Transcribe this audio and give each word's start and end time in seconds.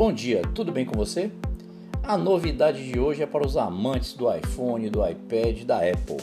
Bom 0.00 0.14
dia, 0.14 0.40
tudo 0.54 0.72
bem 0.72 0.86
com 0.86 0.96
você? 0.96 1.30
A 2.02 2.16
novidade 2.16 2.90
de 2.90 2.98
hoje 2.98 3.22
é 3.22 3.26
para 3.26 3.46
os 3.46 3.54
amantes 3.54 4.14
do 4.14 4.34
iPhone, 4.34 4.88
do 4.88 5.06
iPad, 5.06 5.64
da 5.64 5.76
Apple. 5.80 6.16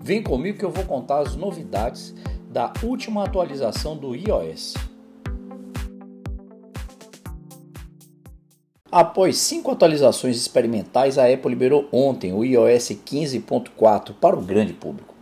Vem 0.00 0.20
comigo 0.20 0.58
que 0.58 0.64
eu 0.64 0.70
vou 0.72 0.84
contar 0.84 1.20
as 1.20 1.36
novidades 1.36 2.12
da 2.50 2.72
última 2.82 3.22
atualização 3.22 3.96
do 3.96 4.16
iOS. 4.16 4.74
Após 8.90 9.36
cinco 9.36 9.70
atualizações 9.70 10.36
experimentais, 10.36 11.18
a 11.18 11.32
Apple 11.32 11.50
liberou 11.50 11.88
ontem 11.92 12.32
o 12.32 12.44
iOS 12.44 12.88
15.4 13.06 14.12
para 14.20 14.36
o 14.36 14.42
grande 14.42 14.72
público. 14.72 15.12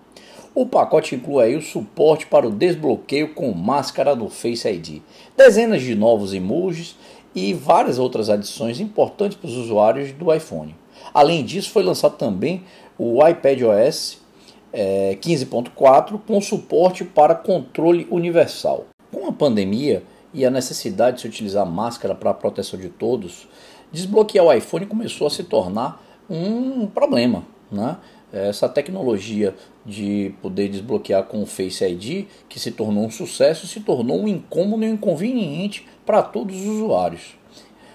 O 0.53 0.67
pacote 0.67 1.15
inclui 1.15 1.55
o 1.55 1.63
suporte 1.63 2.27
para 2.27 2.49
o 2.49 2.51
desbloqueio 2.51 3.35
com 3.35 3.53
máscara 3.53 4.17
do 4.17 4.29
Face 4.29 4.69
ID, 4.69 5.01
dezenas 5.37 5.81
de 5.81 5.95
novos 5.95 6.35
emojis 6.35 6.97
e 7.35 7.55
várias 7.55 7.99
outras 7.99 8.29
adições 8.29 8.81
importantes 8.81 9.37
para 9.37 9.49
os 9.49 9.57
usuários 9.57 10.13
do 10.13 10.33
iPhone. 10.33 10.75
Além 11.15 11.45
disso, 11.45 11.71
foi 11.71 11.83
lançado 11.83 12.17
também 12.17 12.65
o 12.99 13.27
iPadOS 13.27 14.19
é, 14.73 15.17
15.4 15.21 16.21
com 16.27 16.41
suporte 16.41 17.05
para 17.05 17.35
controle 17.35 18.07
universal. 18.11 18.87
Com 19.13 19.27
a 19.27 19.33
pandemia 19.33 20.03
e 20.33 20.45
a 20.45 20.51
necessidade 20.51 21.17
de 21.17 21.23
se 21.23 21.29
utilizar 21.29 21.67
máscara 21.67 22.15
para 22.15 22.31
a 22.31 22.35
proteção 22.35 22.79
de 22.79 22.89
todos, 22.89 23.49
desbloquear 23.91 24.47
o 24.47 24.53
iPhone 24.53 24.87
começou 24.87 25.27
a 25.27 25.31
se 25.31 25.43
tornar 25.43 26.05
um 26.29 26.87
problema. 26.87 27.45
Né? 27.71 27.97
Essa 28.33 28.69
tecnologia 28.69 29.57
de 29.85 30.33
poder 30.41 30.69
desbloquear 30.69 31.25
com 31.25 31.43
o 31.43 31.47
Face 31.47 31.85
ID, 31.85 32.27
que 32.49 32.61
se 32.61 32.71
tornou 32.71 33.05
um 33.05 33.11
sucesso, 33.11 33.67
se 33.67 33.81
tornou 33.81 34.21
um 34.21 34.29
incômodo 34.29 34.85
e 34.85 34.89
um 34.89 34.95
inconveniente 34.95 35.89
para 36.07 36.23
todos 36.23 36.57
os 36.61 36.67
usuários. 36.67 37.35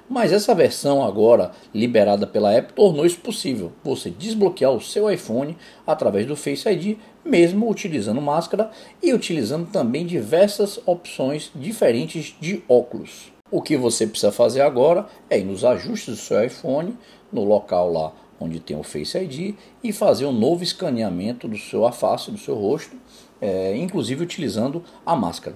Mas 0.09 0.33
essa 0.33 0.53
versão 0.53 1.03
agora 1.03 1.51
liberada 1.73 2.27
pela 2.27 2.55
Apple 2.55 2.73
tornou 2.75 3.05
isso 3.05 3.19
possível, 3.19 3.71
você 3.83 4.09
desbloquear 4.09 4.71
o 4.71 4.81
seu 4.81 5.09
iPhone 5.09 5.57
através 5.87 6.27
do 6.27 6.35
Face 6.35 6.67
ID, 6.67 6.97
mesmo 7.23 7.69
utilizando 7.69 8.21
máscara 8.21 8.69
e 9.01 9.13
utilizando 9.13 9.71
também 9.71 10.05
diversas 10.05 10.79
opções 10.85 11.49
diferentes 11.55 12.35
de 12.41 12.61
óculos. 12.67 13.31
O 13.49 13.61
que 13.61 13.77
você 13.77 14.05
precisa 14.05 14.31
fazer 14.31 14.61
agora 14.61 15.07
é 15.29 15.39
ir 15.39 15.45
nos 15.45 15.63
ajustes 15.63 16.15
do 16.15 16.21
seu 16.21 16.43
iPhone, 16.43 16.95
no 17.31 17.43
local 17.43 17.91
lá 17.91 18.11
onde 18.39 18.59
tem 18.59 18.77
o 18.77 18.83
Face 18.83 19.17
ID, 19.17 19.55
e 19.83 19.93
fazer 19.93 20.25
um 20.25 20.31
novo 20.31 20.63
escaneamento 20.63 21.47
do 21.47 21.57
seu 21.57 21.89
face, 21.91 22.31
do 22.31 22.37
seu 22.37 22.55
rosto, 22.55 22.95
é, 23.41 23.75
inclusive 23.77 24.23
utilizando 24.23 24.83
a 25.05 25.15
máscara. 25.15 25.55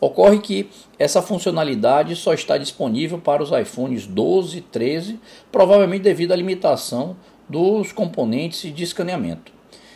Ocorre 0.00 0.38
que 0.38 0.68
essa 0.98 1.22
funcionalidade 1.22 2.14
só 2.16 2.34
está 2.34 2.58
disponível 2.58 3.18
para 3.18 3.42
os 3.42 3.50
iPhones 3.50 4.06
12 4.06 4.58
e 4.58 4.60
13, 4.60 5.20
provavelmente 5.50 6.02
devido 6.02 6.32
à 6.32 6.36
limitação 6.36 7.16
dos 7.48 7.92
componentes 7.92 8.74
de 8.74 8.84
escaneamento. 8.84 9.52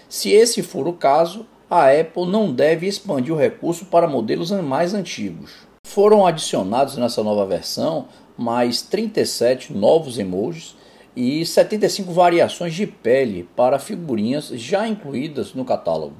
Se 0.08 0.30
esse 0.30 0.62
for 0.62 0.88
o 0.88 0.94
caso, 0.94 1.46
a 1.68 1.90
Apple 1.90 2.26
não 2.26 2.52
deve 2.52 2.86
expandir 2.86 3.32
o 3.32 3.38
recurso 3.38 3.84
para 3.86 4.08
modelos 4.08 4.50
mais 4.50 4.94
antigos. 4.94 5.52
Foram 5.86 6.26
adicionados 6.26 6.96
nessa 6.96 7.22
nova 7.22 7.46
versão 7.46 8.08
mais 8.36 8.80
37 8.80 9.72
novos 9.72 10.18
emojis 10.18 10.74
e 11.16 11.44
75 11.44 12.12
variações 12.12 12.74
de 12.74 12.86
pele 12.86 13.48
para 13.56 13.78
figurinhas 13.78 14.48
já 14.48 14.86
incluídas 14.86 15.54
no 15.54 15.64
catálogo. 15.64 16.14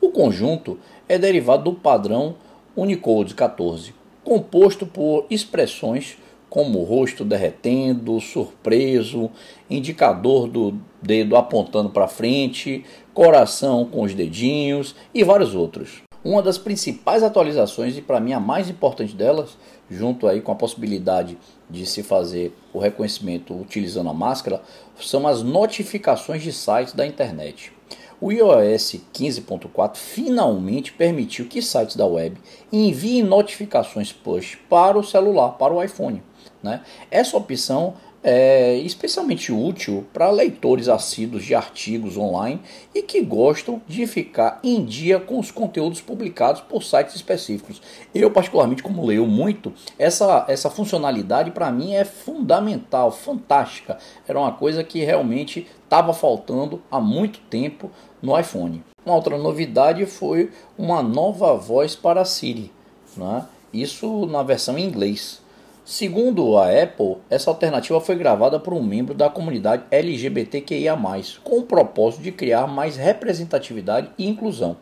O 0.00 0.10
conjunto 0.10 0.78
é 1.08 1.18
derivado 1.18 1.64
do 1.64 1.74
padrão 1.74 2.36
Unicode 2.76 3.34
14, 3.34 3.94
composto 4.22 4.86
por 4.86 5.26
expressões 5.30 6.18
como 6.48 6.82
rosto 6.84 7.24
derretendo, 7.24 8.20
surpreso, 8.20 9.30
indicador 9.68 10.46
do 10.46 10.74
dedo 11.02 11.36
apontando 11.36 11.90
para 11.90 12.08
frente, 12.08 12.84
coração 13.12 13.84
com 13.84 14.02
os 14.02 14.14
dedinhos 14.14 14.94
e 15.12 15.24
vários 15.24 15.54
outros. 15.54 16.05
Uma 16.26 16.42
das 16.42 16.58
principais 16.58 17.22
atualizações 17.22 17.96
e 17.96 18.02
para 18.02 18.18
mim 18.18 18.32
a 18.32 18.40
mais 18.40 18.68
importante 18.68 19.14
delas, 19.14 19.56
junto 19.88 20.26
aí 20.26 20.40
com 20.40 20.50
a 20.50 20.56
possibilidade 20.56 21.38
de 21.70 21.86
se 21.86 22.02
fazer 22.02 22.52
o 22.72 22.80
reconhecimento 22.80 23.54
utilizando 23.54 24.10
a 24.10 24.12
máscara, 24.12 24.60
são 25.00 25.28
as 25.28 25.44
notificações 25.44 26.42
de 26.42 26.52
sites 26.52 26.94
da 26.94 27.06
internet. 27.06 27.72
O 28.20 28.32
iOS 28.32 28.96
15.4 29.14 29.94
finalmente 29.94 30.92
permitiu 30.92 31.46
que 31.46 31.62
sites 31.62 31.94
da 31.94 32.06
web 32.06 32.36
enviem 32.72 33.22
notificações 33.22 34.12
push 34.12 34.58
para 34.68 34.98
o 34.98 35.04
celular, 35.04 35.50
para 35.50 35.72
o 35.72 35.80
iPhone. 35.80 36.20
Né? 36.60 36.82
Essa 37.08 37.36
opção 37.36 37.94
é 38.28 38.76
especialmente 38.78 39.52
útil 39.52 40.04
para 40.12 40.28
leitores 40.32 40.88
assíduos 40.88 41.44
de 41.44 41.54
artigos 41.54 42.16
online 42.16 42.60
e 42.92 43.00
que 43.00 43.22
gostam 43.22 43.80
de 43.86 44.04
ficar 44.04 44.58
em 44.64 44.84
dia 44.84 45.20
com 45.20 45.38
os 45.38 45.52
conteúdos 45.52 46.00
publicados 46.00 46.60
por 46.60 46.82
sites 46.82 47.14
específicos. 47.14 47.80
Eu, 48.12 48.28
particularmente, 48.32 48.82
como 48.82 49.06
leio 49.06 49.24
muito, 49.28 49.72
essa, 49.96 50.44
essa 50.48 50.68
funcionalidade 50.68 51.52
para 51.52 51.70
mim 51.70 51.94
é 51.94 52.04
fundamental, 52.04 53.12
fantástica. 53.12 53.96
Era 54.26 54.40
uma 54.40 54.50
coisa 54.50 54.82
que 54.82 55.04
realmente 55.04 55.64
estava 55.84 56.12
faltando 56.12 56.82
há 56.90 56.98
muito 56.98 57.38
tempo 57.48 57.92
no 58.20 58.36
iPhone. 58.36 58.82
Uma 59.04 59.14
outra 59.14 59.38
novidade 59.38 60.04
foi 60.04 60.50
uma 60.76 61.00
nova 61.00 61.54
voz 61.54 61.94
para 61.94 62.22
a 62.22 62.24
Siri, 62.24 62.72
né? 63.16 63.46
isso 63.72 64.26
na 64.26 64.42
versão 64.42 64.76
em 64.76 64.84
inglês. 64.84 65.45
Segundo 65.88 66.58
a 66.58 66.66
Apple, 66.82 67.18
essa 67.30 67.48
alternativa 67.48 68.00
foi 68.00 68.16
gravada 68.16 68.58
por 68.58 68.74
um 68.74 68.82
membro 68.82 69.14
da 69.14 69.30
comunidade 69.30 69.84
LGBTQIA, 69.88 70.98
com 71.44 71.58
o 71.58 71.62
propósito 71.62 72.24
de 72.24 72.32
criar 72.32 72.66
mais 72.66 72.96
representatividade 72.96 74.10
e 74.18 74.26
inclusão. 74.26 74.76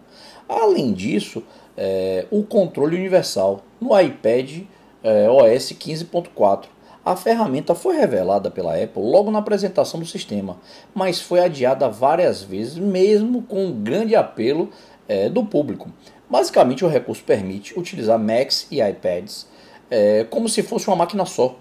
Além 0.48 0.94
disso, 0.94 1.42
é, 1.76 2.24
o 2.30 2.42
controle 2.42 2.96
universal 2.96 3.60
no 3.78 4.00
iPad 4.00 4.62
é, 5.02 5.28
OS 5.28 5.72
15.4. 5.72 6.68
A 7.04 7.14
ferramenta 7.14 7.74
foi 7.74 7.98
revelada 7.98 8.50
pela 8.50 8.74
Apple 8.74 9.02
logo 9.02 9.30
na 9.30 9.40
apresentação 9.40 10.00
do 10.00 10.06
sistema, 10.06 10.56
mas 10.94 11.20
foi 11.20 11.40
adiada 11.40 11.86
várias 11.86 12.42
vezes, 12.42 12.78
mesmo 12.78 13.42
com 13.42 13.66
um 13.66 13.72
grande 13.82 14.16
apelo 14.16 14.70
é, 15.06 15.28
do 15.28 15.44
público. 15.44 15.92
Basicamente, 16.30 16.82
o 16.82 16.88
recurso 16.88 17.22
permite 17.24 17.78
utilizar 17.78 18.18
Macs 18.18 18.66
e 18.70 18.80
iPads 18.80 19.52
é, 19.90 20.24
como 20.24 20.48
se 20.48 20.62
fosse 20.62 20.88
uma 20.88 20.96
máquina 20.96 21.24
só, 21.24 21.56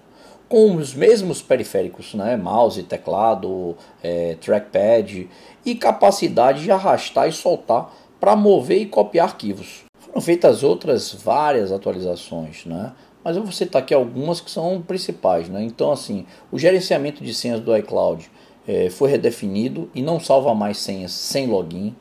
com 0.50 0.76
os 0.76 0.94
mesmos 0.94 1.42
periféricos, 1.42 2.14
né? 2.14 2.38
mouse, 2.38 2.84
teclado, 2.84 3.76
é, 4.04 4.36
trackpad 4.40 5.30
e 5.66 5.76
capacidade 5.76 6.64
de 6.64 6.72
arrastar 6.72 7.28
e 7.28 7.32
soltar 7.32 7.92
para 8.20 8.36
mover 8.36 8.82
e 8.82 8.86
copiar 8.86 9.28
arquivos. 9.28 9.84
Foram 10.00 10.22
feitas 10.22 10.64
outras 10.64 11.12
várias 11.14 11.72
atualizações, 11.72 12.66
né? 12.66 12.94
mas 13.24 13.36
eu 13.36 13.44
vou 13.44 13.52
citar 13.52 13.82
aqui 13.82 13.94
algumas 13.94 14.42
que 14.42 14.52
são 14.52 14.82
principais. 14.82 15.50
Né? 15.50 15.64
Então, 15.64 15.92
assim, 15.92 16.26
o 16.52 16.60
gerenciamento 16.60 17.24
de 17.24 17.34
senhas 17.34 17.60
do 17.60 17.76
iCloud 17.76 18.30
é, 18.68 18.90
foi 18.90 19.10
redefinido 19.10 19.90
e 19.96 20.02
não 20.02 20.20
salva 20.20 20.54
mais 20.54 20.78
senhas 20.78 21.12
sem 21.14 21.48
login. 21.48 21.96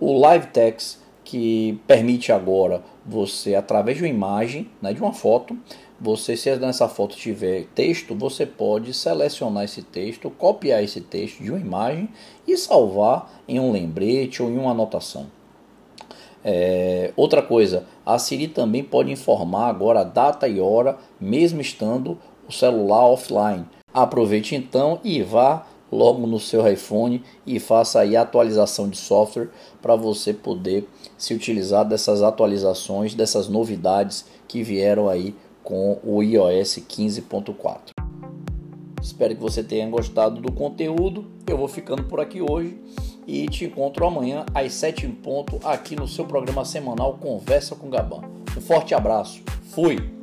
O 0.00 0.18
Live 0.18 0.46
Text 0.46 0.98
que 1.32 1.80
permite 1.86 2.30
agora 2.30 2.82
você, 3.06 3.54
através 3.54 3.96
de 3.96 4.02
uma 4.02 4.10
imagem, 4.10 4.68
né, 4.82 4.92
de 4.92 5.00
uma 5.00 5.14
foto, 5.14 5.56
você, 5.98 6.36
se 6.36 6.54
nessa 6.56 6.86
foto 6.90 7.16
tiver 7.16 7.64
texto, 7.74 8.14
você 8.14 8.44
pode 8.44 8.92
selecionar 8.92 9.64
esse 9.64 9.80
texto, 9.80 10.28
copiar 10.28 10.84
esse 10.84 11.00
texto 11.00 11.42
de 11.42 11.50
uma 11.50 11.58
imagem 11.58 12.10
e 12.46 12.54
salvar 12.58 13.42
em 13.48 13.58
um 13.58 13.72
lembrete 13.72 14.42
ou 14.42 14.50
em 14.50 14.58
uma 14.58 14.72
anotação. 14.72 15.26
É, 16.44 17.14
outra 17.16 17.40
coisa, 17.40 17.86
a 18.04 18.18
Siri 18.18 18.46
também 18.46 18.84
pode 18.84 19.10
informar 19.10 19.68
agora 19.68 20.00
a 20.00 20.04
data 20.04 20.46
e 20.46 20.60
hora, 20.60 20.98
mesmo 21.18 21.62
estando 21.62 22.18
o 22.46 22.52
celular 22.52 23.06
offline. 23.06 23.64
Aproveite 23.94 24.54
então 24.54 25.00
e 25.02 25.22
vá 25.22 25.64
logo 25.92 26.26
no 26.26 26.40
seu 26.40 26.66
iPhone 26.66 27.22
e 27.46 27.60
faça 27.60 28.00
aí 28.00 28.16
a 28.16 28.22
atualização 28.22 28.88
de 28.88 28.96
software 28.96 29.50
para 29.82 29.94
você 29.94 30.32
poder 30.32 30.88
se 31.18 31.34
utilizar 31.34 31.86
dessas 31.86 32.22
atualizações, 32.22 33.14
dessas 33.14 33.48
novidades 33.48 34.24
que 34.48 34.62
vieram 34.62 35.08
aí 35.08 35.36
com 35.62 35.98
o 36.02 36.22
iOS 36.22 36.78
15.4. 36.88 37.92
Espero 39.00 39.34
que 39.34 39.40
você 39.40 39.62
tenha 39.62 39.88
gostado 39.88 40.40
do 40.40 40.52
conteúdo. 40.52 41.26
Eu 41.46 41.58
vou 41.58 41.68
ficando 41.68 42.04
por 42.04 42.20
aqui 42.20 42.40
hoje 42.40 42.78
e 43.26 43.46
te 43.48 43.64
encontro 43.64 44.06
amanhã 44.06 44.46
às 44.54 44.72
7 44.72 45.06
em 45.06 45.10
ponto 45.10 45.60
aqui 45.64 45.94
no 45.94 46.08
seu 46.08 46.24
programa 46.24 46.64
semanal 46.64 47.18
Conversa 47.18 47.74
com 47.74 47.90
Gabão. 47.90 48.22
Um 48.56 48.60
forte 48.60 48.94
abraço. 48.94 49.42
Fui! 49.70 50.21